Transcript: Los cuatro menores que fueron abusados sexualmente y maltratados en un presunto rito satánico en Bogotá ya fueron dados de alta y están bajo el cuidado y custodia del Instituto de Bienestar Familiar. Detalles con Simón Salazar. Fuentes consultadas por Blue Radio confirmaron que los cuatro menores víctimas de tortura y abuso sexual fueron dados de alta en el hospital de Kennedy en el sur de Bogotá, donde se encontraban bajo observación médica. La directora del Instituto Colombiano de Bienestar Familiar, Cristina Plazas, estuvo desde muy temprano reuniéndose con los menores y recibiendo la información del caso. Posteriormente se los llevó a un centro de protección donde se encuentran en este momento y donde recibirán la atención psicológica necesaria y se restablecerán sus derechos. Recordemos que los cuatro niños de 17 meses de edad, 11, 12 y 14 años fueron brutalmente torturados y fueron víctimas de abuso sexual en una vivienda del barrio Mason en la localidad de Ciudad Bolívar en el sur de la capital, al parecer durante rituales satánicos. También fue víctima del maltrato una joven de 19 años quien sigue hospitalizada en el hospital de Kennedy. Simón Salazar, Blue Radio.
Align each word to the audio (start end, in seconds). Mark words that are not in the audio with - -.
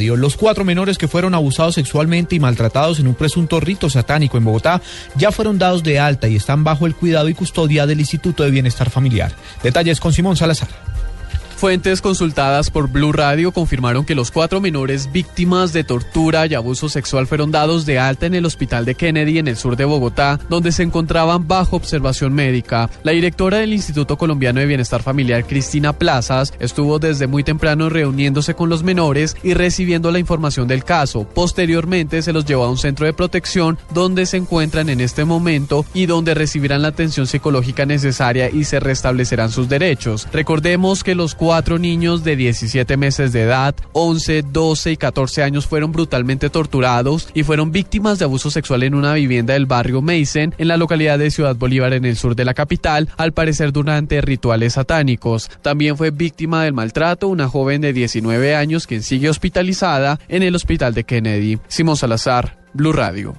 Los 0.00 0.36
cuatro 0.36 0.64
menores 0.64 0.96
que 0.96 1.08
fueron 1.08 1.34
abusados 1.34 1.74
sexualmente 1.74 2.36
y 2.36 2.38
maltratados 2.38 3.00
en 3.00 3.08
un 3.08 3.16
presunto 3.16 3.58
rito 3.58 3.90
satánico 3.90 4.38
en 4.38 4.44
Bogotá 4.44 4.80
ya 5.16 5.32
fueron 5.32 5.58
dados 5.58 5.82
de 5.82 5.98
alta 5.98 6.28
y 6.28 6.36
están 6.36 6.62
bajo 6.62 6.86
el 6.86 6.94
cuidado 6.94 7.28
y 7.28 7.34
custodia 7.34 7.84
del 7.84 7.98
Instituto 7.98 8.44
de 8.44 8.52
Bienestar 8.52 8.90
Familiar. 8.90 9.32
Detalles 9.60 9.98
con 9.98 10.12
Simón 10.12 10.36
Salazar. 10.36 10.68
Fuentes 11.58 12.00
consultadas 12.00 12.70
por 12.70 12.88
Blue 12.88 13.10
Radio 13.10 13.50
confirmaron 13.50 14.04
que 14.04 14.14
los 14.14 14.30
cuatro 14.30 14.60
menores 14.60 15.10
víctimas 15.10 15.72
de 15.72 15.82
tortura 15.82 16.46
y 16.46 16.54
abuso 16.54 16.88
sexual 16.88 17.26
fueron 17.26 17.50
dados 17.50 17.84
de 17.84 17.98
alta 17.98 18.26
en 18.26 18.34
el 18.34 18.46
hospital 18.46 18.84
de 18.84 18.94
Kennedy 18.94 19.38
en 19.38 19.48
el 19.48 19.56
sur 19.56 19.74
de 19.74 19.84
Bogotá, 19.84 20.38
donde 20.48 20.70
se 20.70 20.84
encontraban 20.84 21.48
bajo 21.48 21.74
observación 21.74 22.32
médica. 22.32 22.88
La 23.02 23.10
directora 23.10 23.58
del 23.58 23.72
Instituto 23.72 24.16
Colombiano 24.16 24.60
de 24.60 24.66
Bienestar 24.66 25.02
Familiar, 25.02 25.44
Cristina 25.48 25.92
Plazas, 25.92 26.54
estuvo 26.60 27.00
desde 27.00 27.26
muy 27.26 27.42
temprano 27.42 27.88
reuniéndose 27.88 28.54
con 28.54 28.68
los 28.68 28.84
menores 28.84 29.36
y 29.42 29.54
recibiendo 29.54 30.12
la 30.12 30.20
información 30.20 30.68
del 30.68 30.84
caso. 30.84 31.24
Posteriormente 31.24 32.22
se 32.22 32.32
los 32.32 32.44
llevó 32.44 32.66
a 32.66 32.70
un 32.70 32.78
centro 32.78 33.04
de 33.04 33.14
protección 33.14 33.78
donde 33.92 34.26
se 34.26 34.36
encuentran 34.36 34.90
en 34.90 35.00
este 35.00 35.24
momento 35.24 35.84
y 35.92 36.06
donde 36.06 36.34
recibirán 36.34 36.82
la 36.82 36.88
atención 36.88 37.26
psicológica 37.26 37.84
necesaria 37.84 38.48
y 38.48 38.62
se 38.62 38.78
restablecerán 38.78 39.50
sus 39.50 39.68
derechos. 39.68 40.28
Recordemos 40.32 41.02
que 41.02 41.16
los 41.16 41.34
cuatro 41.34 41.47
niños 41.78 42.24
de 42.24 42.36
17 42.36 42.96
meses 42.98 43.32
de 43.32 43.42
edad, 43.42 43.74
11, 43.92 44.42
12 44.42 44.92
y 44.92 44.96
14 44.96 45.42
años 45.42 45.66
fueron 45.66 45.92
brutalmente 45.92 46.50
torturados 46.50 47.28
y 47.32 47.42
fueron 47.42 47.72
víctimas 47.72 48.18
de 48.18 48.26
abuso 48.26 48.50
sexual 48.50 48.82
en 48.82 48.94
una 48.94 49.14
vivienda 49.14 49.54
del 49.54 49.66
barrio 49.66 50.02
Mason 50.02 50.54
en 50.58 50.68
la 50.68 50.76
localidad 50.76 51.18
de 51.18 51.30
Ciudad 51.30 51.56
Bolívar 51.56 51.94
en 51.94 52.04
el 52.04 52.16
sur 52.16 52.36
de 52.36 52.44
la 52.44 52.52
capital, 52.52 53.08
al 53.16 53.32
parecer 53.32 53.72
durante 53.72 54.20
rituales 54.20 54.74
satánicos. 54.74 55.50
También 55.62 55.96
fue 55.96 56.10
víctima 56.10 56.64
del 56.64 56.74
maltrato 56.74 57.28
una 57.28 57.48
joven 57.48 57.80
de 57.80 57.92
19 57.92 58.54
años 58.54 58.86
quien 58.86 59.02
sigue 59.02 59.30
hospitalizada 59.30 60.20
en 60.28 60.42
el 60.42 60.54
hospital 60.54 60.92
de 60.92 61.04
Kennedy. 61.04 61.58
Simón 61.66 61.96
Salazar, 61.96 62.58
Blue 62.74 62.92
Radio. 62.92 63.34